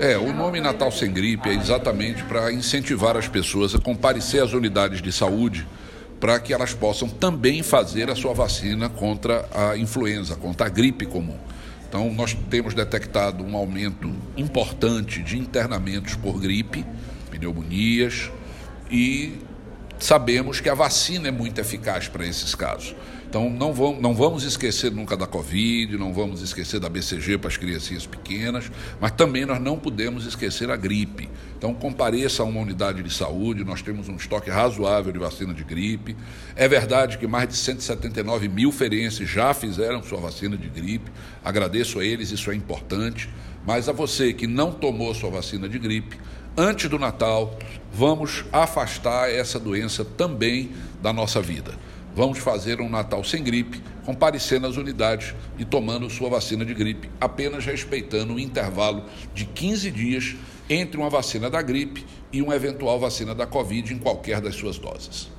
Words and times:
É, 0.00 0.16
o 0.16 0.32
nome 0.32 0.60
Natal 0.60 0.92
Sem 0.92 1.12
Gripe 1.12 1.48
é 1.48 1.54
exatamente 1.54 2.22
para 2.22 2.52
incentivar 2.52 3.16
as 3.16 3.26
pessoas 3.26 3.74
a 3.74 3.80
comparecer 3.80 4.40
às 4.40 4.52
unidades 4.52 5.02
de 5.02 5.10
saúde 5.10 5.66
para 6.20 6.38
que 6.38 6.54
elas 6.54 6.72
possam 6.72 7.08
também 7.08 7.64
fazer 7.64 8.08
a 8.08 8.14
sua 8.14 8.32
vacina 8.32 8.88
contra 8.88 9.48
a 9.52 9.76
influenza, 9.76 10.36
contra 10.36 10.66
a 10.66 10.68
gripe 10.68 11.04
comum. 11.04 11.36
Então, 11.88 12.12
nós 12.12 12.32
temos 12.48 12.74
detectado 12.74 13.42
um 13.42 13.56
aumento 13.56 14.08
importante 14.36 15.20
de 15.20 15.36
internamentos 15.36 16.14
por 16.14 16.38
gripe, 16.40 16.86
pneumonias, 17.32 18.30
e 18.88 19.38
sabemos 19.98 20.60
que 20.60 20.68
a 20.68 20.74
vacina 20.74 21.28
é 21.28 21.30
muito 21.30 21.60
eficaz 21.60 22.08
para 22.08 22.26
esses 22.26 22.54
casos. 22.54 22.94
Então, 23.28 23.50
não 23.50 23.74
vamos, 23.74 24.00
não 24.00 24.14
vamos 24.14 24.42
esquecer 24.42 24.90
nunca 24.90 25.14
da 25.14 25.26
Covid, 25.26 25.98
não 25.98 26.14
vamos 26.14 26.40
esquecer 26.40 26.80
da 26.80 26.88
BCG 26.88 27.36
para 27.36 27.48
as 27.48 27.58
criancinhas 27.58 28.06
pequenas, 28.06 28.72
mas 28.98 29.10
também 29.10 29.44
nós 29.44 29.60
não 29.60 29.78
podemos 29.78 30.24
esquecer 30.24 30.70
a 30.70 30.76
gripe. 30.76 31.28
Então, 31.58 31.74
compareça 31.74 32.42
a 32.42 32.46
uma 32.46 32.58
unidade 32.60 33.02
de 33.02 33.12
saúde, 33.12 33.64
nós 33.64 33.82
temos 33.82 34.08
um 34.08 34.16
estoque 34.16 34.48
razoável 34.48 35.12
de 35.12 35.18
vacina 35.18 35.52
de 35.52 35.62
gripe. 35.62 36.16
É 36.56 36.66
verdade 36.66 37.18
que 37.18 37.26
mais 37.26 37.48
de 37.48 37.56
179 37.56 38.48
mil 38.48 38.72
ferienses 38.72 39.28
já 39.28 39.52
fizeram 39.52 40.02
sua 40.02 40.20
vacina 40.20 40.56
de 40.56 40.68
gripe, 40.70 41.10
agradeço 41.44 41.98
a 41.98 42.04
eles, 42.06 42.30
isso 42.30 42.50
é 42.50 42.54
importante. 42.54 43.28
Mas 43.66 43.90
a 43.90 43.92
você 43.92 44.32
que 44.32 44.46
não 44.46 44.72
tomou 44.72 45.12
sua 45.14 45.28
vacina 45.28 45.68
de 45.68 45.78
gripe, 45.78 46.16
antes 46.58 46.90
do 46.90 46.98
Natal, 46.98 47.56
vamos 47.92 48.44
afastar 48.52 49.30
essa 49.30 49.60
doença 49.60 50.04
também 50.04 50.72
da 51.00 51.12
nossa 51.12 51.40
vida. 51.40 51.72
Vamos 52.16 52.38
fazer 52.38 52.80
um 52.80 52.88
Natal 52.88 53.22
sem 53.22 53.44
gripe, 53.44 53.80
comparecendo 54.04 54.66
às 54.66 54.76
unidades 54.76 55.36
e 55.56 55.64
tomando 55.64 56.10
sua 56.10 56.28
vacina 56.28 56.64
de 56.64 56.74
gripe, 56.74 57.08
apenas 57.20 57.64
respeitando 57.64 58.32
um 58.32 58.38
intervalo 58.40 59.04
de 59.32 59.44
15 59.44 59.90
dias 59.92 60.34
entre 60.68 60.98
uma 60.98 61.08
vacina 61.08 61.48
da 61.48 61.62
gripe 61.62 62.04
e 62.32 62.42
uma 62.42 62.56
eventual 62.56 62.98
vacina 62.98 63.36
da 63.36 63.46
Covid 63.46 63.94
em 63.94 63.98
qualquer 63.98 64.40
das 64.40 64.56
suas 64.56 64.78
doses. 64.78 65.37